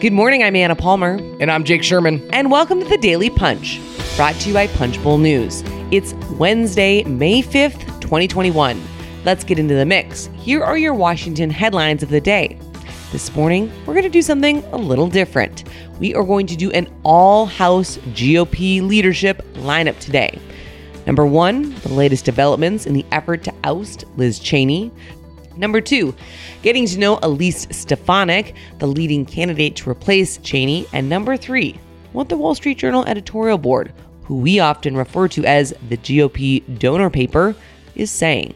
Good 0.00 0.12
morning, 0.12 0.42
I'm 0.42 0.56
Anna 0.56 0.74
Palmer. 0.74 1.20
And 1.38 1.52
I'm 1.52 1.62
Jake 1.62 1.84
Sherman. 1.84 2.28
And 2.32 2.50
welcome 2.50 2.80
to 2.80 2.84
the 2.84 2.98
Daily 2.98 3.30
Punch, 3.30 3.80
brought 4.16 4.34
to 4.40 4.48
you 4.48 4.54
by 4.54 4.66
Punchbowl 4.66 5.18
News. 5.18 5.62
It's 5.92 6.14
Wednesday, 6.32 7.04
May 7.04 7.42
5th, 7.42 8.00
2021. 8.00 8.82
Let's 9.24 9.44
get 9.44 9.60
into 9.60 9.74
the 9.74 9.86
mix. 9.86 10.28
Here 10.34 10.64
are 10.64 10.76
your 10.76 10.94
Washington 10.94 11.48
headlines 11.48 12.02
of 12.02 12.08
the 12.08 12.20
day. 12.20 12.58
This 13.12 13.32
morning, 13.36 13.72
we're 13.86 13.94
going 13.94 14.02
to 14.02 14.10
do 14.10 14.20
something 14.20 14.64
a 14.72 14.76
little 14.76 15.06
different. 15.06 15.62
We 16.00 16.12
are 16.16 16.24
going 16.24 16.48
to 16.48 16.56
do 16.56 16.72
an 16.72 16.92
all 17.04 17.46
House 17.46 17.96
GOP 17.98 18.82
leadership 18.82 19.42
lineup 19.54 20.00
today. 20.00 20.40
Number 21.06 21.24
one, 21.24 21.72
the 21.80 21.92
latest 21.92 22.24
developments 22.24 22.84
in 22.84 22.94
the 22.94 23.06
effort 23.12 23.44
to 23.44 23.54
oust 23.62 24.04
Liz 24.16 24.40
Cheney. 24.40 24.90
Number 25.56 25.80
two, 25.80 26.14
getting 26.62 26.86
to 26.86 26.98
know 26.98 27.18
Elise 27.22 27.66
Stefanik, 27.70 28.54
the 28.78 28.86
leading 28.86 29.24
candidate 29.24 29.76
to 29.76 29.90
replace 29.90 30.38
Cheney. 30.38 30.86
And 30.92 31.08
number 31.08 31.36
three, 31.36 31.78
what 32.12 32.28
the 32.28 32.36
Wall 32.36 32.54
Street 32.54 32.78
Journal 32.78 33.04
editorial 33.06 33.58
board, 33.58 33.92
who 34.24 34.36
we 34.38 34.60
often 34.60 34.96
refer 34.96 35.28
to 35.28 35.44
as 35.44 35.74
the 35.88 35.96
GOP 35.96 36.78
donor 36.78 37.10
paper, 37.10 37.54
is 37.94 38.10
saying. 38.10 38.54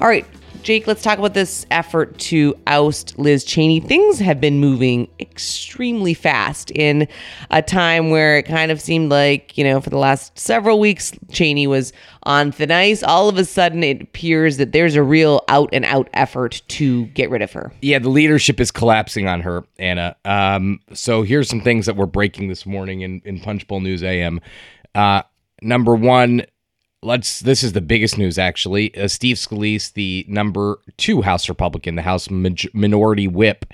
All 0.00 0.08
right, 0.08 0.26
Jake, 0.62 0.86
let's 0.86 1.02
talk 1.02 1.18
about 1.18 1.34
this 1.34 1.64
effort 1.70 2.18
to 2.18 2.54
oust 2.66 3.18
Liz 3.18 3.44
Cheney. 3.44 3.80
Things 3.80 4.18
have 4.18 4.40
been 4.40 4.58
moving 4.58 5.08
extremely 5.20 6.14
fast 6.14 6.70
in 6.72 7.08
a 7.50 7.62
time 7.62 8.10
where 8.10 8.38
it 8.38 8.42
kind 8.44 8.70
of 8.70 8.80
seemed 8.80 9.10
like, 9.10 9.56
you 9.56 9.64
know, 9.64 9.80
for 9.80 9.90
the 9.90 9.98
last 9.98 10.38
several 10.38 10.78
weeks, 10.78 11.12
Cheney 11.30 11.66
was 11.66 11.92
on 12.24 12.52
thin 12.52 12.70
ice. 12.70 13.02
All 13.02 13.28
of 13.28 13.38
a 13.38 13.44
sudden, 13.44 13.82
it 13.82 14.02
appears 14.02 14.56
that 14.58 14.72
there's 14.72 14.94
a 14.94 15.02
real 15.02 15.42
out 15.48 15.70
and 15.72 15.84
out 15.84 16.08
effort 16.12 16.62
to 16.68 17.06
get 17.06 17.30
rid 17.30 17.42
of 17.42 17.52
her. 17.52 17.72
Yeah, 17.80 17.98
the 17.98 18.10
leadership 18.10 18.60
is 18.60 18.70
collapsing 18.70 19.26
on 19.26 19.40
her, 19.40 19.64
Anna. 19.78 20.16
Um, 20.24 20.80
so 20.92 21.22
here's 21.22 21.48
some 21.48 21.60
things 21.60 21.86
that 21.86 21.96
we're 21.96 22.06
breaking 22.06 22.48
this 22.48 22.66
morning 22.66 23.00
in, 23.00 23.22
in 23.24 23.40
Punchbowl 23.40 23.80
News 23.80 24.02
AM. 24.02 24.40
Uh, 24.94 25.22
number 25.62 25.94
one, 25.94 26.42
let's 27.02 27.40
this 27.40 27.62
is 27.62 27.72
the 27.72 27.80
biggest 27.80 28.18
news 28.18 28.38
actually. 28.38 28.94
Uh, 28.96 29.06
steve 29.08 29.36
scalise 29.36 29.92
the 29.92 30.24
number 30.28 30.80
two 30.96 31.22
house 31.22 31.48
republican 31.48 31.94
the 31.94 32.02
house 32.02 32.28
minority 32.30 33.28
whip 33.28 33.66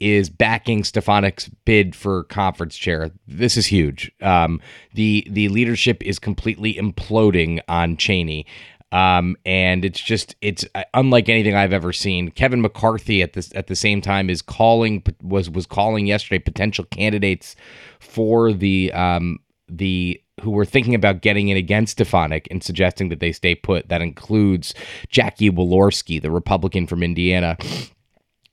is 0.00 0.28
backing 0.28 0.82
stefanik's 0.82 1.48
bid 1.64 1.94
for 1.94 2.24
conference 2.24 2.76
chair. 2.76 3.10
This 3.26 3.56
is 3.56 3.66
huge. 3.66 4.10
Um, 4.20 4.60
the 4.94 5.26
the 5.30 5.48
leadership 5.48 6.02
is 6.02 6.18
completely 6.18 6.74
imploding 6.74 7.60
on 7.68 7.96
cheney. 7.96 8.46
Um, 8.90 9.36
and 9.46 9.86
it's 9.86 10.00
just 10.00 10.36
it's 10.42 10.66
uh, 10.74 10.84
unlike 10.92 11.30
anything 11.30 11.54
I've 11.54 11.72
ever 11.72 11.94
seen. 11.94 12.30
Kevin 12.30 12.60
McCarthy 12.60 13.22
at 13.22 13.32
this 13.32 13.50
at 13.54 13.66
the 13.66 13.76
same 13.76 14.02
time 14.02 14.28
is 14.28 14.42
calling 14.42 15.02
was 15.22 15.48
was 15.48 15.64
calling 15.64 16.06
yesterday 16.06 16.38
potential 16.38 16.84
candidates 16.84 17.56
for 18.00 18.52
the 18.52 18.92
um, 18.92 19.38
the 19.66 20.21
who 20.40 20.50
were 20.50 20.64
thinking 20.64 20.94
about 20.94 21.22
getting 21.22 21.48
in 21.48 21.56
against 21.56 21.92
Stefanik 21.92 22.48
and 22.50 22.62
suggesting 22.62 23.08
that 23.10 23.20
they 23.20 23.32
stay 23.32 23.54
put. 23.54 23.88
That 23.88 24.00
includes 24.00 24.74
Jackie 25.08 25.50
Walorski, 25.50 26.20
the 26.20 26.30
Republican 26.30 26.86
from 26.86 27.02
Indiana. 27.02 27.56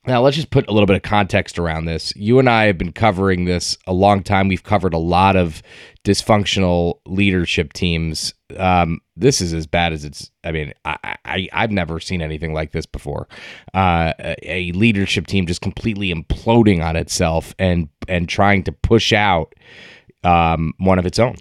Now, 0.08 0.22
let's 0.22 0.38
just 0.38 0.50
put 0.50 0.68
a 0.68 0.72
little 0.72 0.88
bit 0.88 0.96
of 0.96 1.02
context 1.04 1.60
around 1.60 1.86
this. 1.86 2.16
You 2.16 2.40
and 2.40 2.50
I 2.50 2.66
have 2.66 2.78
been 2.78 2.94
covering 2.94 3.46
this 3.46 3.78
a 3.86 3.94
long 3.94 4.24
time. 4.24 4.48
We've 4.48 4.64
covered 4.64 4.94
a 4.94 4.98
lot 4.98 5.36
of 5.36 5.62
dysfunctional 6.06 7.00
leadership 7.06 7.74
teams. 7.74 8.34
Um, 8.58 9.02
this 9.16 9.42
is 9.42 9.54
as 9.54 9.68
bad 9.68 9.94
as 9.94 10.06
it's. 10.06 10.32
I 10.44 10.52
mean, 10.52 10.74
I, 10.86 11.18
I 11.26 11.50
have 11.52 11.72
never 11.72 12.00
seen 12.00 12.22
anything 12.22 12.54
like 12.54 12.72
this 12.72 12.86
before. 12.86 13.28
Uh, 13.74 14.14
a, 14.20 14.36
a 14.44 14.72
leadership 14.72 15.28
team 15.28 15.46
just 15.46 15.62
completely 15.62 16.14
imploding 16.14 16.84
on 16.84 16.96
itself 16.96 17.54
and 17.60 17.90
and 18.08 18.28
trying 18.28 18.64
to 18.64 18.72
push 18.72 19.14
out 19.14 19.54
um, 20.24 20.74
one 20.78 21.00
of 21.00 21.06
its 21.06 21.20
own. 21.20 21.36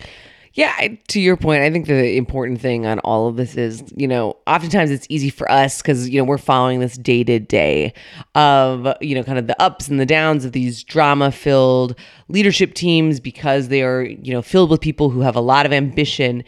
Yeah, 0.54 0.88
to 1.08 1.20
your 1.20 1.36
point, 1.36 1.62
I 1.62 1.70
think 1.70 1.86
the 1.86 2.16
important 2.16 2.60
thing 2.60 2.84
on 2.84 2.98
all 3.00 3.28
of 3.28 3.36
this 3.36 3.56
is, 3.56 3.84
you 3.96 4.08
know, 4.08 4.36
oftentimes 4.44 4.90
it's 4.90 5.06
easy 5.08 5.30
for 5.30 5.48
us 5.48 5.80
because, 5.80 6.08
you 6.08 6.18
know, 6.18 6.24
we're 6.24 6.36
following 6.36 6.80
this 6.80 6.96
day 6.98 7.22
to 7.22 7.38
day 7.38 7.92
of, 8.34 8.88
you 9.00 9.14
know, 9.14 9.22
kind 9.22 9.38
of 9.38 9.46
the 9.46 9.60
ups 9.62 9.86
and 9.86 10.00
the 10.00 10.06
downs 10.06 10.44
of 10.44 10.50
these 10.50 10.82
drama 10.82 11.30
filled 11.30 11.94
leadership 12.26 12.74
teams 12.74 13.20
because 13.20 13.68
they 13.68 13.82
are, 13.82 14.02
you 14.02 14.32
know, 14.32 14.42
filled 14.42 14.70
with 14.70 14.80
people 14.80 15.10
who 15.10 15.20
have 15.20 15.36
a 15.36 15.40
lot 15.40 15.64
of 15.64 15.72
ambition 15.72 16.42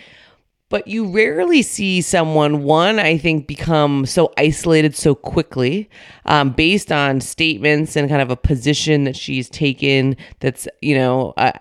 but 0.70 0.86
you 0.86 1.04
rarely 1.06 1.60
see 1.60 2.00
someone 2.00 2.62
one 2.64 2.98
i 2.98 3.18
think 3.18 3.46
become 3.46 4.06
so 4.06 4.32
isolated 4.38 4.96
so 4.96 5.14
quickly 5.14 5.90
um, 6.24 6.50
based 6.50 6.90
on 6.90 7.20
statements 7.20 7.96
and 7.96 8.08
kind 8.08 8.22
of 8.22 8.30
a 8.30 8.36
position 8.36 9.04
that 9.04 9.14
she's 9.14 9.50
taken 9.50 10.16
that's 10.38 10.66
you 10.80 10.94
know 10.94 11.34
uh, 11.36 11.52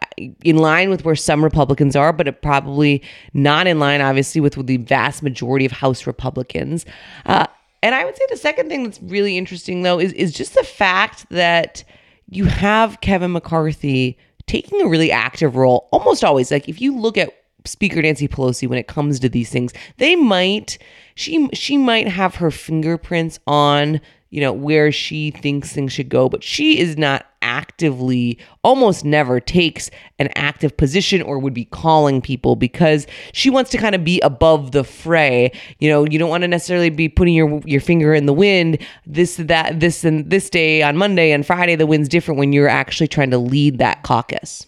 in 0.46 0.58
line 0.58 0.90
with 0.90 1.03
where 1.03 1.16
some 1.16 1.44
republicans 1.44 1.96
are 1.96 2.14
but 2.14 2.28
it 2.28 2.42
probably 2.42 3.03
not 3.34 3.68
in 3.68 3.80
line 3.80 4.00
obviously 4.00 4.40
with, 4.40 4.56
with 4.56 4.68
the 4.68 4.78
vast 4.78 5.22
majority 5.22 5.66
of 5.66 5.72
house 5.72 6.08
republicans. 6.08 6.86
Uh, 7.25 7.46
and 7.84 7.94
i 7.94 8.06
would 8.06 8.16
say 8.16 8.24
the 8.30 8.38
second 8.38 8.69
thing 8.69 8.84
that's 8.84 9.02
really 9.02 9.38
interesting 9.38 9.81
though 9.81 10.00
is, 10.00 10.14
is 10.14 10.31
just 10.31 10.53
the 10.53 10.64
fact 10.64 11.25
that 11.30 11.84
you 12.30 12.46
have 12.46 13.02
kevin 13.02 13.31
mccarthy 13.31 14.18
taking 14.50 14.81
a 14.81 14.88
really 14.88 15.12
active 15.12 15.56
role 15.56 15.88
almost 15.92 16.24
always. 16.24 16.50
Like 16.50 16.68
if 16.68 16.81
you 16.81 16.98
look 16.98 17.18
at 17.18 17.31
Speaker 17.66 18.02
Nancy 18.02 18.28
Pelosi 18.28 18.68
when 18.68 18.78
it 18.78 18.88
comes 18.88 19.20
to 19.20 19.30
these 19.30 19.50
things. 19.50 19.74
They 19.97 20.16
might 20.16 20.78
she 21.16 21.50
she 21.53 21.78
might 21.78 22.08
have 22.08 22.36
her 22.36 22.52
fingerprints 22.52 23.40
on, 23.46 24.00
you 24.30 24.42
know, 24.42 24.53
where 24.53 24.92
she 24.92 25.31
thinks 25.31 25.72
things 25.72 25.92
should 25.92 26.09
go, 26.09 26.30
but 26.30 26.44
she 26.44 26.80
is 26.80 26.98
not 26.98 27.25
actively 27.42 28.38
almost 28.64 29.06
never 29.06 29.40
takes 29.40 29.90
an 30.19 30.30
active 30.36 30.75
position 30.75 31.22
or 31.22 31.40
would 31.40 31.53
be 31.53 31.66
calling 31.66 32.22
people 32.22 32.56
because 32.56 33.08
she 33.34 33.50
wants 33.50 33.72
to 33.72 33.78
kind 33.78 33.96
of 33.96 34.03
be 34.03 34.19
above 34.22 34.72
the 34.72 34.84
fray. 34.84 35.52
You 35.80 35.90
know, 35.90 36.06
you 36.06 36.19
don't 36.19 36.30
want 36.30 36.44
to 36.44 36.48
necessarily 36.48 36.90
be 36.90 37.09
putting 37.09 37.34
your 37.34 37.62
your 37.66 37.81
finger 37.81 38.14
in 38.14 38.25
the 38.25 38.34
wind. 38.34 38.80
This 39.06 39.38
that 39.38 39.80
this 39.80 40.03
and 40.03 40.30
this 40.30 40.50
day 40.50 40.84
on 40.84 40.98
Monday 40.98 41.31
and 41.31 41.46
Friday 41.46 41.75
the 41.75 41.88
wind's 41.88 42.09
different 42.09 42.40
when 42.40 42.53
you're 42.53 42.69
actually 42.69 43.08
trying 43.08 43.31
to 43.31 43.38
lead 43.38 43.80
that 43.80 44.03
caucus. 44.03 44.66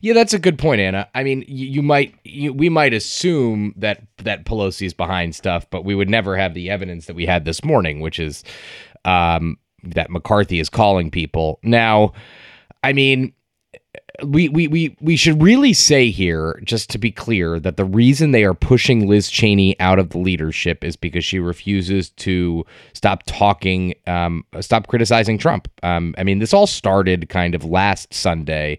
Yeah, 0.00 0.14
that's 0.14 0.32
a 0.32 0.38
good 0.38 0.58
point, 0.58 0.80
Anna. 0.80 1.08
I 1.14 1.24
mean, 1.24 1.44
you, 1.48 1.66
you 1.66 1.82
might, 1.82 2.14
you, 2.24 2.52
we 2.52 2.68
might 2.68 2.92
assume 2.92 3.74
that 3.76 4.02
that 4.18 4.44
Pelosi 4.44 4.86
is 4.86 4.94
behind 4.94 5.34
stuff, 5.34 5.68
but 5.70 5.84
we 5.84 5.94
would 5.94 6.08
never 6.10 6.36
have 6.36 6.54
the 6.54 6.70
evidence 6.70 7.06
that 7.06 7.16
we 7.16 7.26
had 7.26 7.44
this 7.44 7.64
morning, 7.64 8.00
which 8.00 8.18
is 8.18 8.44
um, 9.04 9.58
that 9.82 10.10
McCarthy 10.10 10.60
is 10.60 10.68
calling 10.68 11.10
people. 11.10 11.58
Now, 11.62 12.12
I 12.82 12.92
mean, 12.92 13.32
we, 14.24 14.48
we 14.48 14.66
we 14.66 14.96
we 15.00 15.16
should 15.16 15.40
really 15.42 15.72
say 15.72 16.10
here, 16.10 16.60
just 16.64 16.90
to 16.90 16.98
be 16.98 17.10
clear, 17.12 17.60
that 17.60 17.76
the 17.76 17.84
reason 17.84 18.32
they 18.32 18.44
are 18.44 18.54
pushing 18.54 19.08
Liz 19.08 19.30
Cheney 19.30 19.78
out 19.80 19.98
of 19.98 20.10
the 20.10 20.18
leadership 20.18 20.82
is 20.82 20.96
because 20.96 21.24
she 21.24 21.38
refuses 21.38 22.10
to 22.10 22.64
stop 22.94 23.22
talking, 23.26 23.94
um, 24.06 24.44
stop 24.60 24.88
criticizing 24.88 25.38
Trump. 25.38 25.68
Um, 25.82 26.14
I 26.18 26.24
mean, 26.24 26.38
this 26.40 26.52
all 26.52 26.66
started 26.66 27.28
kind 27.28 27.54
of 27.54 27.64
last 27.64 28.12
Sunday 28.12 28.78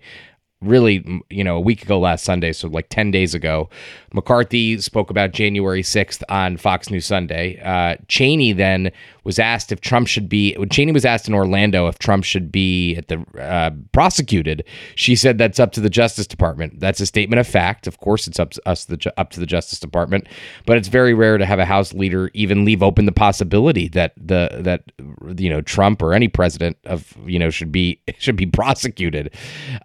really, 0.62 1.24
you 1.30 1.44
know, 1.44 1.56
a 1.56 1.60
week 1.60 1.84
ago 1.84 2.00
last 2.00 2.26
Sunday, 2.26 2.52
so 2.52 2.68
like 2.68 2.90
10 2.90 3.12
days 3.12 3.34
ago, 3.34 3.70
McCarthy 4.14 4.78
spoke 4.80 5.10
about 5.10 5.32
January 5.32 5.82
6th 5.82 6.22
on 6.28 6.58
Fox 6.58 6.90
News 6.90 7.06
Sunday. 7.06 7.62
Uh, 7.64 7.96
Cheney 8.08 8.52
then 8.52 8.92
was 9.24 9.40
asked 9.40 9.72
if 9.72 9.80
Trump 9.80 10.08
should 10.08 10.28
be, 10.28 10.56
Cheney 10.70 10.92
was 10.92 11.06
asked 11.06 11.28
in 11.28 11.34
Orlando 11.34 11.88
if 11.88 12.00
Trump 12.00 12.24
should 12.24 12.52
be 12.52 12.96
at 12.96 13.08
the 13.08 13.24
uh, 13.40 13.72
prosecuted, 13.92 14.66
she 14.96 15.16
said 15.16 15.38
that's 15.38 15.60
up 15.60 15.72
to 15.74 15.82
the 15.82 15.90
Justice 15.90 16.28
Department. 16.28 16.80
That's 16.80 17.00
a 17.00 17.06
statement 17.06 17.40
of 17.40 17.48
fact. 17.48 17.88
Of 17.88 18.00
course, 18.00 18.28
it's 18.28 18.40
up 18.40 18.52
to 18.52 18.62
us, 18.68 18.86
the, 18.86 19.14
up 19.18 19.30
to 19.32 19.40
the 19.40 19.46
Justice 19.46 19.80
Department, 19.80 20.28
but 20.66 20.78
it's 20.78 20.88
very 20.88 21.14
rare 21.14 21.38
to 21.38 21.46
have 21.46 21.60
a 21.60 21.66
House 21.66 21.94
leader 21.94 22.32
even 22.34 22.66
leave 22.66 22.82
open 22.84 23.06
the 23.06 23.12
possibility 23.12 23.88
that 23.90 24.14
the 24.18 24.50
that 24.62 24.92
you 25.40 25.50
know 25.50 25.62
Trump 25.62 26.02
or 26.02 26.14
any 26.14 26.28
president 26.28 26.78
of 26.86 27.16
you 27.26 27.38
know 27.38 27.50
should 27.50 27.72
be 27.72 28.02
should 28.18 28.36
be 28.36 28.48
prosecuted. 28.48 29.34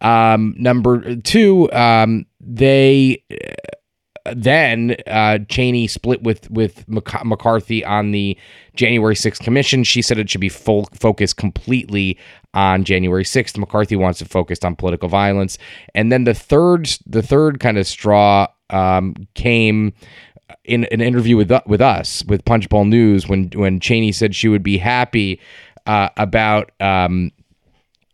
Um, 0.01 0.55
number 0.65 1.17
two, 1.17 1.71
um, 1.73 2.27
they 2.41 3.23
then 4.33 4.97
uh, 5.07 5.39
Cheney 5.49 5.87
split 5.87 6.23
with 6.23 6.51
with 6.51 6.85
McCarthy 6.89 7.85
on 7.85 8.11
the 8.11 8.39
January 8.75 9.15
6th 9.15 9.41
commission. 9.41 9.85
She 9.85 10.01
said 10.03 10.19
it 10.19 10.31
should 10.31 10.41
be 10.41 10.49
full 10.49 10.89
focused 10.95 11.37
completely 11.37 12.19
on 12.55 12.85
January 12.85 13.25
6th. 13.25 13.59
McCarthy 13.59 13.97
wants 13.97 14.23
it 14.23 14.29
focused 14.29 14.65
on 14.65 14.77
political 14.77 15.09
violence. 15.09 15.59
And 15.95 16.11
then 16.11 16.25
the 16.25 16.35
third 16.35 16.97
the 17.07 17.23
third 17.23 17.61
kind 17.61 17.77
of 17.77 17.87
straw 17.87 18.47
um, 18.71 19.15
came 19.35 19.93
in 20.65 20.85
an 20.87 21.03
interview 21.03 21.37
with 21.37 21.53
with 21.67 21.83
us 21.83 22.25
with 22.25 22.45
Punchbowl 22.47 22.87
News 22.87 23.29
when 23.29 23.51
when 23.55 23.79
Cheney 23.79 24.13
said 24.13 24.35
she 24.35 24.49
would 24.49 24.63
be 24.63 24.79
happy 24.79 25.39
uh, 25.87 26.09
about 26.17 26.71
um, 26.81 27.31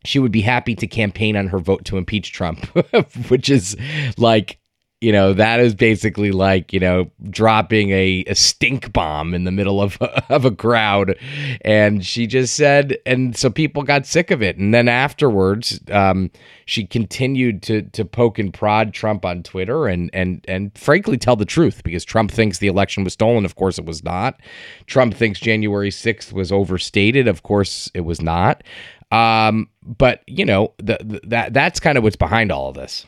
she 0.05 0.19
would 0.19 0.33
be 0.33 0.43
happy 0.43 0.75
to 0.75 0.87
campaign 0.87 1.37
on 1.37 1.49
her 1.49 1.59
vote 1.59 1.85
to 1.87 1.97
impeach 1.97 2.33
Trump, 2.33 2.65
which 3.29 3.51
is 3.51 3.77
like 4.17 4.61
you 5.01 5.13
know 5.13 5.33
that 5.33 5.61
is 5.61 5.75
basically 5.75 6.31
like 6.31 6.73
you 6.73 6.81
know 6.81 7.11
dropping 7.31 7.91
a, 7.91 8.23
a 8.27 8.35
stink 8.35 8.93
bomb 8.93 9.33
in 9.33 9.45
the 9.45 9.51
middle 9.51 9.81
of 9.81 9.97
of 10.29 10.45
a 10.45 10.51
crowd. 10.51 11.17
And 11.63 12.05
she 12.05 12.27
just 12.27 12.55
said 12.55 12.99
and 13.07 13.37
so 13.37 13.51
people 13.51 13.83
got 13.83 14.07
sick 14.07 14.31
of 14.31 14.43
it. 14.43 14.59
And 14.59 14.75
then 14.75 14.89
afterwards 14.89 15.81
um, 15.91 16.31
she 16.67 16.85
continued 16.85 17.63
to 17.65 17.83
to 17.83 18.05
poke 18.05 18.39
and 18.39 18.53
prod 18.53 18.93
Trump 18.93 19.25
on 19.25 19.43
Twitter 19.43 19.87
and 19.87 20.11
and 20.13 20.45
and 20.47 20.77
frankly 20.77 21.17
tell 21.17 21.37
the 21.37 21.47
truth 21.47 21.83
because 21.83 22.05
Trump 22.05 22.31
thinks 22.31 22.59
the 22.59 22.69
election 22.69 23.03
was 23.03 23.15
stolen. 23.15 23.47
Of 23.47 23.57
course 23.57 23.79
it 23.79 23.87
was 23.87 24.05
not. 24.05 24.39
Trump 24.87 25.15
thinks 25.15 25.41
January 25.41 25.91
6th 25.91 26.33
was 26.33 26.53
overstated. 26.53 27.27
Of 27.27 27.43
course 27.43 27.91
it 27.95 28.03
was 28.03 28.21
not 28.21 28.63
um, 29.11 29.69
but 29.85 30.23
you 30.27 30.45
know 30.45 30.73
the, 30.79 30.99
the, 31.03 31.21
that 31.29 31.53
that's 31.53 31.81
kind 31.81 31.99
of 31.99 32.05
what's 32.05 32.17
behind 32.17 32.53
all 32.53 32.69
of 32.69 32.75
this 32.75 33.07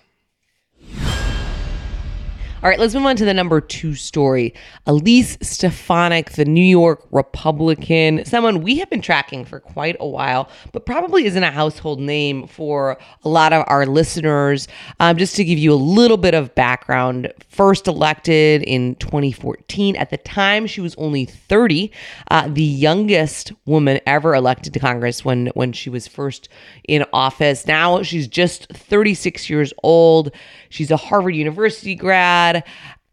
all 2.63 2.69
right, 2.69 2.79
let's 2.79 2.95
move 2.95 3.07
on 3.07 3.17
to 3.17 3.25
the 3.25 3.35
number 3.35 3.61
two 3.61 3.97
story. 3.97 4.55
Elise 4.87 5.37
Stefanik, 5.43 6.31
the 6.35 6.45
New 6.45 6.65
York 6.65 7.05
Republican, 7.11 8.25
someone 8.25 8.63
we 8.63 8.79
have 8.79 8.89
been 8.89 9.03
tracking 9.03 9.45
for 9.45 9.59
quite 9.59 9.97
a 9.99 10.07
while, 10.07 10.49
but 10.71 10.87
probably 10.87 11.25
isn't 11.27 11.43
a 11.43 11.51
household 11.51 11.99
name 11.99 12.47
for 12.47 12.99
a 13.25 13.29
lot 13.29 13.53
of 13.53 13.65
our 13.67 13.85
listeners. 13.85 14.69
Um, 15.01 15.17
just 15.17 15.35
to 15.37 15.45
give 15.45 15.59
you 15.59 15.73
a 15.73 15.75
little 15.75 16.17
bit 16.17 16.35
of 16.35 16.55
background, 16.55 17.33
first 17.49 17.89
elected 17.89 18.63
in 18.63 18.95
2014. 18.95 19.97
At 19.97 20.11
the 20.11 20.19
time, 20.19 20.69
she 20.69 20.81
was 20.81 20.95
only 20.95 21.25
30, 21.25 21.91
uh, 22.31 22.47
the 22.47 22.63
youngest 22.63 23.51
woman 23.67 23.99
ever 24.07 24.37
elected 24.37 24.73
to 24.75 24.79
Congress 24.79 25.25
when, 25.25 25.49
when 25.55 25.73
she 25.73 25.91
was 25.91 26.07
first 26.07 26.49
in 26.85 27.05
office. 27.13 27.67
Now 27.67 28.05
she's 28.05 28.29
just 28.29 28.69
36 28.73 29.51
years 29.51 29.73
old. 29.83 30.31
She's 30.69 30.93
a 30.93 30.97
Harvard 30.97 31.35
University 31.35 31.97
grad. 31.97 32.52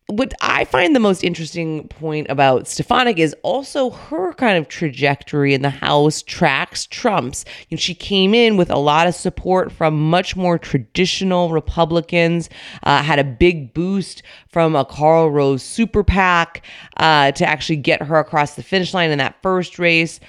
What 0.08 0.34
I 0.42 0.66
find 0.66 0.96
the 0.96 1.00
most 1.00 1.24
interesting 1.24 1.88
point 1.88 2.26
about 2.32 2.68
Stefanik 2.68 3.20
is 3.20 3.36
also 3.44 3.92
her 3.92 4.34
kind 4.34 4.58
of 4.58 4.68
trajectory 4.68 5.54
in 5.54 5.62
the 5.62 5.70
House 5.70 6.24
tracks 6.24 6.88
Trump's. 6.88 7.46
You 7.70 7.76
know, 7.76 7.80
she 7.80 7.94
came 7.94 8.34
in 8.34 8.58
with 8.58 8.72
a 8.72 8.80
lot 8.80 9.06
of 9.06 9.14
support 9.14 9.72
from 9.72 10.10
much 10.10 10.36
more 10.36 10.58
traditional 10.58 11.52
Republicans, 11.52 12.50
uh, 12.82 13.04
had 13.04 13.20
a 13.20 13.24
big 13.24 13.76
boost 13.76 14.24
from 14.48 14.76
a 14.76 14.84
Karl 14.84 15.30
Rove 15.30 15.62
super 15.62 16.04
PAC 16.04 16.64
uh, 16.98 17.32
to 17.34 17.46
actually 17.46 17.78
get 17.78 18.02
her 18.02 18.18
across 18.18 18.56
the 18.56 18.64
finish 18.64 18.96
line 18.96 19.12
in 19.12 19.20
that 19.20 19.40
first 19.44 19.78
race, 19.78 20.20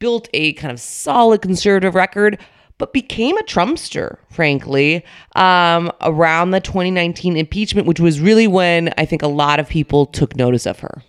built 0.00 0.28
a 0.34 0.52
kind 0.52 0.70
of 0.70 0.80
solid 0.80 1.40
conservative 1.40 1.94
record 1.94 2.38
but 2.80 2.94
became 2.94 3.36
a 3.36 3.42
Trumpster, 3.42 4.16
frankly, 4.30 5.04
um, 5.36 5.92
around 6.00 6.50
the 6.50 6.60
2019 6.60 7.36
impeachment, 7.36 7.86
which 7.86 8.00
was 8.00 8.20
really 8.20 8.48
when 8.48 8.92
I 8.96 9.04
think 9.04 9.20
a 9.20 9.28
lot 9.28 9.60
of 9.60 9.68
people 9.68 10.06
took 10.06 10.34
notice 10.34 10.66
of 10.66 10.80
her. 10.80 11.02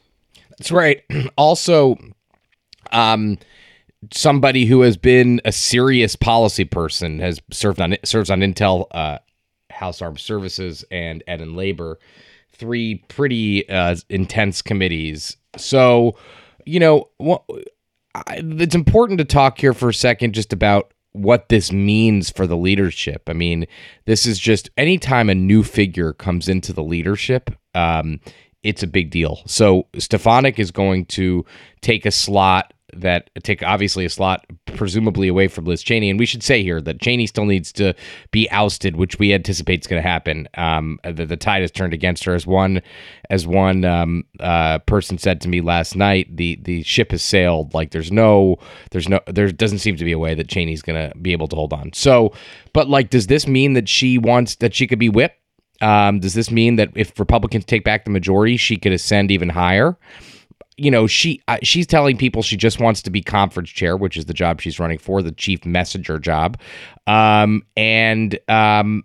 That's 0.49 0.69
right. 0.69 1.01
also, 1.37 1.95
um, 2.91 3.37
somebody 4.11 4.65
who 4.65 4.81
has 4.81 4.97
been 4.97 5.39
a 5.45 5.53
serious 5.53 6.17
policy 6.17 6.65
person 6.65 7.19
has 7.19 7.39
served 7.51 7.79
on 7.79 7.95
serves 8.03 8.29
on 8.29 8.41
Intel, 8.41 8.87
uh, 8.91 9.19
House 9.71 10.01
Armed 10.01 10.19
Services, 10.19 10.83
and 10.91 11.23
Ed 11.25 11.39
and 11.39 11.55
Labor, 11.55 11.99
three 12.51 12.95
pretty 13.07 13.67
uh, 13.69 13.95
intense 14.09 14.61
committees. 14.61 15.37
So, 15.55 16.17
you 16.65 16.81
know, 16.81 17.09
it's 18.27 18.75
important 18.75 19.19
to 19.19 19.25
talk 19.25 19.57
here 19.57 19.73
for 19.73 19.87
a 19.87 19.93
second 19.93 20.33
just 20.33 20.51
about 20.51 20.93
what 21.13 21.49
this 21.49 21.71
means 21.71 22.29
for 22.29 22.47
the 22.47 22.57
leadership. 22.57 23.23
I 23.27 23.33
mean, 23.33 23.65
this 24.05 24.25
is 24.25 24.39
just 24.39 24.69
anytime 24.77 25.29
a 25.29 25.35
new 25.35 25.63
figure 25.63 26.13
comes 26.13 26.47
into 26.47 26.73
the 26.73 26.83
leadership, 26.83 27.49
um, 27.75 28.19
it's 28.63 28.83
a 28.83 28.87
big 28.87 29.09
deal. 29.09 29.41
So 29.45 29.87
Stefanik 29.97 30.59
is 30.59 30.71
going 30.71 31.05
to 31.07 31.45
take 31.81 32.05
a 32.05 32.11
slot 32.11 32.73
that 32.93 33.29
take 33.43 33.63
obviously 33.63 34.05
a 34.05 34.09
slot 34.09 34.45
presumably 34.65 35.27
away 35.27 35.47
from 35.47 35.65
Liz 35.65 35.83
Cheney. 35.83 36.09
And 36.09 36.19
we 36.19 36.25
should 36.25 36.43
say 36.43 36.63
here 36.63 36.81
that 36.81 37.01
Cheney 37.01 37.27
still 37.27 37.45
needs 37.45 37.71
to 37.73 37.93
be 38.31 38.49
ousted, 38.51 38.95
which 38.95 39.19
we 39.19 39.33
anticipate 39.33 39.81
is 39.81 39.87
going 39.87 40.01
to 40.01 40.07
happen. 40.07 40.47
Um, 40.55 40.99
the, 41.03 41.25
the 41.25 41.37
tide 41.37 41.61
has 41.61 41.71
turned 41.71 41.93
against 41.93 42.23
her, 42.25 42.33
as 42.33 42.47
one 42.47 42.81
as 43.29 43.47
one 43.47 43.85
um, 43.85 44.25
uh, 44.39 44.79
person 44.79 45.17
said 45.17 45.41
to 45.41 45.49
me 45.49 45.61
last 45.61 45.95
night. 45.95 46.35
The 46.35 46.59
the 46.61 46.83
ship 46.83 47.11
has 47.11 47.23
sailed. 47.23 47.73
Like 47.73 47.91
there's 47.91 48.11
no 48.11 48.57
there's 48.91 49.09
no 49.09 49.19
there 49.27 49.51
doesn't 49.51 49.79
seem 49.79 49.95
to 49.97 50.05
be 50.05 50.11
a 50.11 50.19
way 50.19 50.33
that 50.33 50.47
Cheney's 50.47 50.81
going 50.81 51.09
to 51.09 51.17
be 51.19 51.31
able 51.31 51.47
to 51.49 51.55
hold 51.55 51.73
on. 51.73 51.93
So, 51.93 52.33
but 52.73 52.89
like, 52.89 53.09
does 53.09 53.27
this 53.27 53.47
mean 53.47 53.73
that 53.73 53.89
she 53.89 54.17
wants 54.17 54.55
that 54.55 54.73
she 54.73 54.87
could 54.87 54.99
be 54.99 55.09
whipped? 55.09 55.37
Um, 55.81 56.19
does 56.19 56.35
this 56.35 56.51
mean 56.51 56.75
that 56.75 56.91
if 56.95 57.19
Republicans 57.19 57.65
take 57.65 57.83
back 57.83 58.05
the 58.05 58.11
majority, 58.11 58.55
she 58.55 58.77
could 58.77 58.91
ascend 58.91 59.31
even 59.31 59.49
higher? 59.49 59.97
You 60.81 60.89
know 60.89 61.05
she 61.05 61.41
uh, 61.47 61.57
she's 61.61 61.85
telling 61.85 62.17
people 62.17 62.41
she 62.41 62.57
just 62.57 62.79
wants 62.79 63.01
to 63.01 63.11
be 63.11 63.21
conference 63.21 63.69
chair 63.69 63.95
which 63.95 64.17
is 64.17 64.25
the 64.25 64.33
job 64.33 64.59
she's 64.59 64.79
running 64.79 64.97
for 64.97 65.21
the 65.21 65.31
chief 65.31 65.65
messenger 65.65 66.17
job 66.17 66.59
um, 67.07 67.63
and 67.77 68.39
um, 68.47 69.03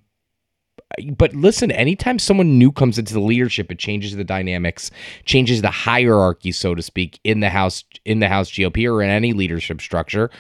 but 1.17 1.35
listen 1.35 1.71
anytime 1.71 2.19
someone 2.19 2.59
new 2.59 2.73
comes 2.73 2.99
into 2.99 3.13
the 3.13 3.21
leadership 3.21 3.71
it 3.71 3.79
changes 3.79 4.17
the 4.17 4.25
dynamics 4.25 4.91
changes 5.27 5.61
the 5.61 5.71
hierarchy 5.71 6.51
so 6.51 6.75
to 6.75 6.83
speak 6.83 7.21
in 7.25 7.41
the 7.41 7.51
house 7.51 7.85
in 8.05 8.21
the 8.21 8.29
house 8.29 8.51
gop 8.51 8.91
or 8.91 9.03
in 9.03 9.11
any 9.11 9.33
leadership 9.35 9.81
structure 9.81 10.31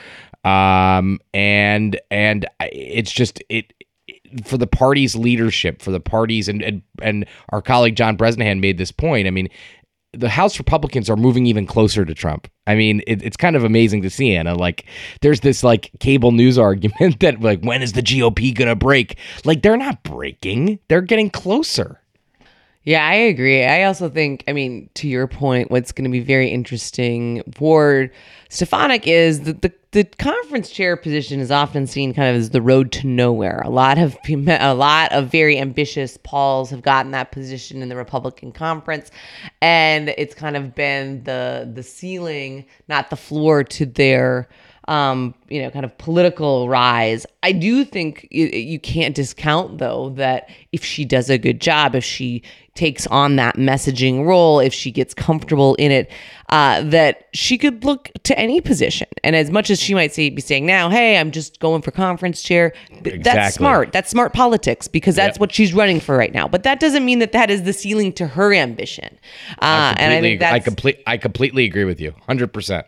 um, 0.45 1.19
and 1.35 2.01
and 2.11 2.47
it's 2.61 3.13
just 3.13 3.43
it 3.49 3.75
for 4.45 4.59
the 4.59 4.67
party's 4.67 5.17
leadership, 5.17 5.83
for 5.83 5.91
the 5.91 6.01
parties, 6.01 6.49
and, 6.49 6.63
and 6.63 6.83
and 7.03 7.27
our 7.51 7.63
colleague 7.63 7.97
John 7.97 8.17
Bresnahan 8.17 8.61
made 8.61 8.79
this 8.79 8.93
point. 8.93 9.27
I 9.27 9.31
mean, 9.31 9.49
the 10.19 10.29
House 10.29 10.59
Republicans 10.59 11.09
are 11.11 11.17
moving 11.17 11.47
even 11.47 11.67
closer 11.67 12.05
to 12.05 12.15
Trump. 12.15 12.49
I 12.67 12.75
mean, 12.75 13.03
it, 13.07 13.23
it's 13.23 13.37
kind 13.37 13.57
of 13.57 13.65
amazing 13.65 14.03
to 14.03 14.11
see, 14.11 14.35
Anna. 14.35 14.55
Like, 14.55 14.87
there's 15.21 15.41
this 15.41 15.63
like 15.63 15.91
cable 16.01 16.33
news 16.33 16.59
argument 16.71 17.21
that 17.21 17.41
like, 17.41 17.61
when 17.63 17.83
is 17.83 17.93
the 17.93 18.03
GOP 18.03 18.55
gonna 18.55 18.77
break? 18.77 19.19
Like, 19.45 19.63
they're 19.63 19.77
not 19.77 20.03
breaking; 20.03 20.79
they're 20.89 21.03
getting 21.03 21.31
closer. 21.31 22.01
Yeah, 22.87 23.05
I 23.05 23.15
agree. 23.15 23.65
I 23.65 23.83
also 23.83 24.09
think, 24.09 24.45
I 24.47 24.53
mean, 24.53 24.89
to 24.95 25.09
your 25.09 25.27
point, 25.27 25.73
what's 25.73 25.91
going 25.91 26.05
to 26.05 26.11
be 26.11 26.21
very 26.21 26.49
interesting 26.49 27.43
for 27.53 28.09
Stefanik 28.49 29.09
is 29.09 29.41
that 29.41 29.63
the, 29.63 29.73
the 29.91 30.05
conference 30.05 30.71
chair 30.71 30.97
position 30.97 31.41
is 31.41 31.51
often 31.51 31.89
seen 31.89 32.15
kind 32.15 32.29
of 32.29 32.37
as 32.37 32.51
the 32.51 32.63
road 32.63 32.93
to 32.93 33.09
nowhere. 33.09 33.61
A 33.65 33.71
lot 33.71 33.99
of 33.99 34.17
a 34.29 34.73
lot 34.73 35.11
of 35.11 35.33
very 35.33 35.59
ambitious 35.59 36.17
Pauls 36.23 36.71
have 36.71 36.83
gotten 36.83 37.11
that 37.11 37.33
position 37.33 37.83
in 37.83 37.89
the 37.89 37.97
Republican 37.97 38.53
conference, 38.53 39.11
and 39.61 40.11
it's 40.11 40.35
kind 40.37 40.57
of 40.57 40.77
been 40.77 41.25
the 41.25 41.69
the 41.75 41.83
ceiling, 41.83 42.67
not 42.87 43.11
the 43.11 43.17
floor, 43.17 43.65
to 43.65 43.85
their 43.85 44.49
um, 44.89 45.35
you 45.49 45.61
know, 45.61 45.71
kind 45.71 45.85
of 45.85 45.97
political 45.99 46.69
rise. 46.69 47.27
I 47.43 47.53
do 47.53 47.85
think 47.85 48.29
you, 48.31 48.47
you 48.47 48.79
can't 48.79 49.15
discount, 49.15 49.79
though, 49.79 50.11
that 50.11 50.49
if 50.73 50.85
she 50.85 51.05
does 51.05 51.29
a 51.29 51.39
good 51.39 51.61
job, 51.61 51.95
if 51.95 52.05
she 52.05 52.43
takes 52.75 53.07
on 53.09 53.37
that 53.37 53.57
messaging 53.57 54.25
role, 54.25 54.61
if 54.61 54.73
she 54.73 54.93
gets 54.93 55.15
comfortable 55.15 55.75
in 55.77 55.91
it, 55.91 56.11
uh, 56.51 56.83
that 56.83 57.29
she 57.33 57.59
could 57.59 57.85
look 57.85 58.11
to 58.23 58.39
any 58.39 58.61
position. 58.61 59.09
And 59.25 59.35
as 59.35 59.51
much 59.51 59.71
as 59.71 59.81
she 59.81 59.95
might 59.95 60.15
say, 60.15 60.31
be 60.31 60.41
saying 60.41 60.67
now, 60.67 60.89
hey, 60.89 61.19
I'm 61.19 61.33
just 61.33 61.59
going 61.59 61.83
for 61.83 61.91
conference 61.91 62.43
chair, 62.43 62.73
exactly. 62.91 63.19
that's 63.19 63.57
smart. 63.57 63.93
That's 63.93 64.11
smart 64.11 64.33
politics 64.33 64.87
because 64.87 65.17
that's 65.17 65.37
yep. 65.37 65.41
what 65.41 65.53
she's 65.53 65.75
running 65.75 65.99
for 65.99 66.17
right 66.17 66.33
now. 66.33 66.47
But 66.47 66.63
that 66.63 66.79
doesn't 66.79 67.05
mean 67.05 67.19
that 67.19 67.33
that 67.33 67.51
is 67.51 67.65
the 67.65 67.73
ceiling 67.73 68.13
to 68.15 68.27
her 68.29 68.55
ambition. 68.55 69.19
Uh, 69.51 69.57
I 69.63 69.95
and 69.99 70.13
I 70.13 70.21
think 70.21 70.41
that's, 70.41 70.55
I, 70.55 70.61
complete, 70.61 71.03
I 71.07 71.17
completely 71.17 71.65
agree 71.65 71.85
with 71.85 72.01
you, 72.01 72.15
100%. 72.29 72.85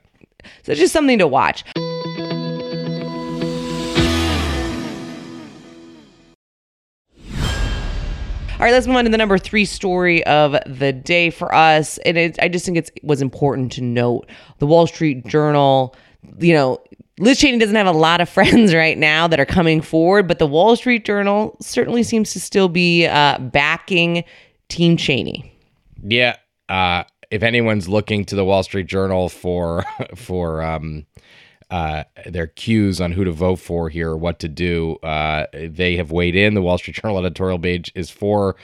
So 0.63 0.73
it's 0.73 0.81
just 0.81 0.93
something 0.93 1.19
to 1.19 1.27
watch. 1.27 1.65
All 8.59 8.65
right, 8.65 8.73
let's 8.73 8.89
move 8.89 8.97
on 8.97 9.05
to 9.05 9.11
the 9.11 9.17
number 9.17 9.39
three 9.39 9.65
story 9.65 10.27
of 10.27 10.57
the 10.67 10.93
day 10.93 11.31
for 11.31 11.55
us. 11.55 11.97
And 11.99 12.19
it, 12.19 12.43
I 12.43 12.49
just 12.49 12.65
think 12.65 12.77
it 12.77 12.91
was 13.05 13.23
important 13.23 13.71
to 13.73 13.83
note 13.83 14.29
the 14.59 14.67
Wall 14.67 14.89
Street 14.89 15.25
Journal, 15.29 15.95
you 16.41 16.55
know, 16.55 16.83
Liz 17.21 17.39
Cheney 17.39 17.59
doesn't 17.59 17.77
have 17.77 17.87
a 17.87 17.93
lot 17.93 18.21
of 18.21 18.29
friends 18.29 18.75
right 18.75 18.99
now 18.99 19.29
that 19.29 19.39
are 19.39 19.47
coming 19.47 19.81
forward, 19.81 20.27
but 20.27 20.41
the 20.41 20.47
Wall 20.47 20.75
Street 20.75 21.05
Journal 21.05 21.57
certainly 21.61 22.03
seems 22.03 22.33
to 22.33 22.41
still 22.41 22.69
be 22.69 23.07
uh, 23.07 23.39
backing 23.39 24.25
Team 24.69 24.97
Cheney. 24.97 25.57
Yeah. 26.03 26.35
Uh, 26.69 27.05
if 27.31 27.45
anyone's 27.45 27.89
looking 27.89 28.25
to 28.25 28.35
the 28.35 28.45
Wall 28.45 28.65
Street 28.65 28.89
Journal 28.89 29.29
for 29.29 29.85
for 30.17 30.65
um, 30.65 31.07
uh, 31.71 32.05
their 32.27 32.47
cues 32.47 33.01
on 33.01 33.13
who 33.13 33.25
to 33.25 33.33
vote 33.33 33.57
for 33.57 33.89
here, 33.89 34.17
what 34.17 34.39
to 34.41 34.49
do. 34.49 34.97
Uh, 35.03 35.47
they 35.53 35.97
have 35.97 36.11
weighed 36.11 36.35
in. 36.35 36.55
The 36.55 36.63
Wall 36.63 36.79
Street 36.79 36.97
Journal 36.97 37.19
editorial 37.19 37.59
page 37.59 37.93
is 37.95 38.11
for 38.11 38.57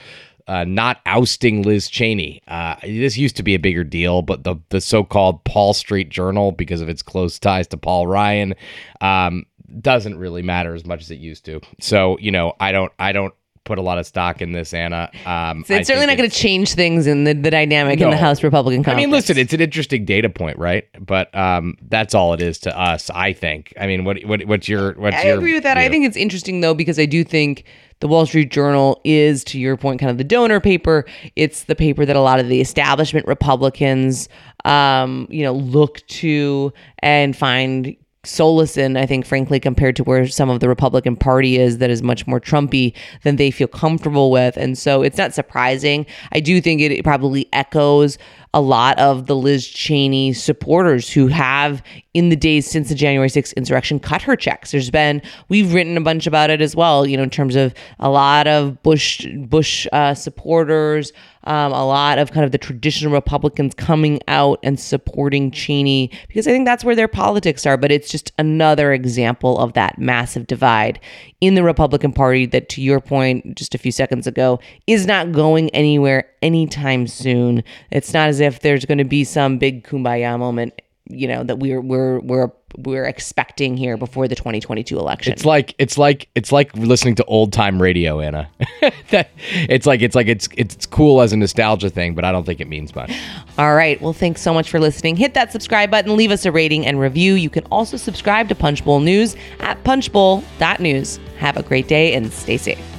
uh, 0.47 0.63
not 0.63 1.01
ousting 1.05 1.63
Liz 1.63 1.89
Cheney. 1.89 2.41
Uh, 2.47 2.75
this 2.83 3.17
used 3.17 3.35
to 3.37 3.43
be 3.43 3.55
a 3.55 3.59
bigger 3.59 3.83
deal, 3.83 4.21
but 4.21 4.43
the 4.43 4.55
the 4.69 4.81
so-called 4.81 5.43
Paul 5.43 5.73
Street 5.73 6.09
Journal, 6.09 6.51
because 6.51 6.81
of 6.81 6.89
its 6.89 7.01
close 7.01 7.39
ties 7.39 7.67
to 7.67 7.77
Paul 7.77 8.07
Ryan, 8.07 8.53
um, 9.01 9.45
doesn't 9.79 10.17
really 10.17 10.41
matter 10.41 10.73
as 10.75 10.85
much 10.85 11.01
as 11.01 11.11
it 11.11 11.19
used 11.19 11.45
to. 11.45 11.61
So 11.79 12.17
you 12.19 12.31
know, 12.31 12.53
I 12.59 12.71
don't 12.71 12.91
I 12.99 13.11
don't 13.11 13.33
put 13.65 13.77
a 13.77 13.81
lot 13.81 13.97
of 13.97 14.05
stock 14.05 14.41
in 14.41 14.53
this, 14.53 14.73
Anna. 14.73 15.09
Um, 15.25 15.65
So 15.67 15.73
it's 15.75 15.87
certainly 15.87 16.07
not 16.07 16.17
going 16.17 16.29
to 16.29 16.35
change 16.35 16.73
things 16.73 17.07
in 17.07 17.25
the, 17.25 17.33
the 17.33 17.51
dynamic 17.51 17.99
in 17.99 18.11
the 18.11 18.17
House 18.17 18.43
Republican 18.43 18.87
I 18.87 18.95
mean, 18.95 19.11
listen, 19.11 19.37
it's 19.37 19.53
an 19.53 19.61
interesting 19.61 20.05
data 20.05 20.29
point, 20.29 20.57
right? 20.57 20.87
But 20.99 21.35
um, 21.35 21.75
that's 21.89 22.15
all 22.15 22.33
it 22.33 22.41
is 22.41 22.59
to 22.59 22.79
us, 22.79 23.09
I 23.09 23.33
think. 23.33 23.73
I 23.79 23.87
mean, 23.87 24.05
what 24.05 24.21
what 24.23 24.45
what's 24.45 24.69
your 24.69 24.93
what's 24.93 25.15
your 25.15 25.23
I 25.23 25.27
your 25.27 25.37
agree 25.37 25.53
with 25.53 25.63
that. 25.63 25.77
I 25.77 25.89
think 25.89 26.05
it's 26.05 26.15
interesting 26.15 26.61
though 26.61 26.73
because 26.73 26.99
I 26.99 27.05
do 27.05 27.23
think 27.23 27.65
the 28.01 28.07
Wall 28.07 28.25
Street 28.25 28.51
Journal 28.51 29.01
is, 29.03 29.43
to 29.45 29.59
your 29.59 29.77
point, 29.77 29.99
kind 29.99 30.11
of 30.11 30.17
the 30.17 30.23
donor 30.23 30.59
paper. 30.59 31.05
It's 31.35 31.63
the 31.63 31.75
paper 31.75 32.05
that 32.05 32.15
a 32.15 32.21
lot 32.21 32.39
of 32.39 32.47
the 32.47 32.61
establishment 32.61 33.25
Republicans, 33.25 34.29
um, 34.65 35.27
you 35.29 35.43
know, 35.43 35.53
look 35.53 36.05
to 36.07 36.73
and 36.99 37.35
find 37.35 37.95
solace 38.25 38.77
in. 38.77 38.97
I 38.97 39.05
think, 39.05 39.25
frankly, 39.25 39.59
compared 39.59 39.95
to 39.97 40.03
where 40.03 40.27
some 40.27 40.49
of 40.49 40.59
the 40.59 40.69
Republican 40.69 41.15
Party 41.15 41.57
is, 41.57 41.77
that 41.79 41.89
is 41.89 42.03
much 42.03 42.27
more 42.27 42.39
Trumpy 42.39 42.93
than 43.23 43.35
they 43.35 43.51
feel 43.51 43.67
comfortable 43.67 44.31
with, 44.31 44.57
and 44.57 44.77
so 44.77 45.01
it's 45.01 45.17
not 45.17 45.33
surprising. 45.33 46.05
I 46.31 46.39
do 46.39 46.61
think 46.61 46.81
it 46.81 47.03
probably 47.03 47.47
echoes 47.53 48.17
a 48.55 48.61
lot 48.61 48.97
of 48.99 49.25
the 49.25 49.35
Liz 49.35 49.67
Cheney 49.67 50.31
supporters 50.31 51.11
who 51.11 51.27
have, 51.27 51.83
in 52.13 52.29
the 52.29 52.37
days 52.37 52.65
since 52.65 52.87
the 52.87 52.95
January 52.95 53.27
6th 53.27 53.53
insurrection, 53.57 53.99
cut 53.99 54.21
her 54.21 54.37
checks. 54.37 54.71
There's 54.71 54.89
been, 54.89 55.21
we've 55.49 55.73
written 55.73 55.97
a 55.97 56.01
bunch 56.01 56.25
about 56.25 56.49
it 56.49 56.61
as 56.61 56.73
well, 56.73 57.05
you 57.05 57.17
know, 57.17 57.23
in 57.23 57.29
terms 57.29 57.57
of 57.57 57.73
a 57.99 58.09
lot 58.09 58.47
of 58.47 58.81
Bush 58.81 59.27
Bush 59.35 59.87
uh, 59.91 60.13
supporters, 60.13 61.11
um, 61.43 61.73
a 61.73 61.85
lot 61.85 62.17
of 62.17 62.31
kind 62.31 62.45
of 62.45 62.51
the 62.51 62.57
traditional 62.57 63.13
Republicans 63.13 63.73
coming 63.75 64.19
out 64.27 64.59
and 64.63 64.79
supporting 64.79 65.51
Cheney 65.51 66.09
because 66.27 66.47
I 66.47 66.51
think 66.51 66.65
that's 66.65 66.83
where 66.83 66.95
their 66.95 67.07
politics 67.07 67.65
are. 67.65 67.77
But 67.77 67.91
it's 67.91 68.09
just 68.09 68.31
another 68.39 68.93
example 68.93 69.59
of 69.59 69.73
that 69.73 69.99
massive 69.99 70.47
divide 70.47 70.99
in 71.41 71.55
the 71.55 71.63
Republican 71.63 72.13
Party 72.13 72.45
that, 72.47 72.69
to 72.69 72.81
your 72.81 72.99
point 72.99 73.57
just 73.57 73.75
a 73.75 73.77
few 73.77 73.91
seconds 73.91 74.25
ago, 74.25 74.59
is 74.87 75.05
not 75.05 75.31
going 75.31 75.69
anywhere 75.71 76.31
anytime 76.41 77.05
soon. 77.07 77.63
It's 77.91 78.13
not 78.13 78.29
as 78.29 78.39
if 78.45 78.61
there's 78.61 78.85
going 78.85 78.99
to 78.99 79.03
be 79.03 79.23
some 79.23 79.57
big 79.57 79.85
kumbaya 79.85 80.37
moment, 80.39 80.81
you 81.07 81.27
know, 81.27 81.43
that 81.43 81.59
we're 81.59 81.81
we're 81.81 82.19
we're 82.19 82.49
we're 82.77 83.05
expecting 83.05 83.77
here 83.77 83.95
before 83.95 84.27
the 84.27 84.35
2022 84.35 84.97
election. 84.97 85.33
It's 85.33 85.45
like 85.45 85.75
it's 85.77 85.97
like 85.97 86.27
it's 86.35 86.51
like 86.51 86.75
listening 86.75 87.15
to 87.15 87.25
old 87.25 87.53
time 87.53 87.81
radio, 87.81 88.19
Anna. 88.19 88.49
that 89.11 89.29
it's 89.37 89.85
like 89.85 90.01
it's 90.01 90.15
like 90.15 90.27
it's 90.27 90.49
it's 90.57 90.85
cool 90.85 91.21
as 91.21 91.31
a 91.31 91.37
nostalgia 91.37 91.89
thing, 91.89 92.15
but 92.15 92.25
I 92.25 92.31
don't 92.31 92.45
think 92.45 92.59
it 92.59 92.67
means 92.67 92.95
much. 92.95 93.13
All 93.57 93.75
right. 93.75 94.01
Well, 94.01 94.13
thanks 94.13 94.41
so 94.41 94.53
much 94.53 94.69
for 94.69 94.79
listening. 94.79 95.15
Hit 95.15 95.33
that 95.35 95.51
subscribe 95.51 95.91
button, 95.91 96.15
leave 96.15 96.31
us 96.31 96.45
a 96.45 96.51
rating 96.51 96.85
and 96.85 96.99
review. 96.99 97.35
You 97.35 97.49
can 97.49 97.65
also 97.65 97.97
subscribe 97.97 98.49
to 98.49 98.55
Punchbowl 98.55 99.01
News 99.01 99.35
at 99.59 99.83
punchbowl.news. 99.83 101.19
Have 101.37 101.57
a 101.57 101.63
great 101.63 101.87
day 101.87 102.13
and 102.13 102.31
stay 102.31 102.57
safe. 102.57 102.94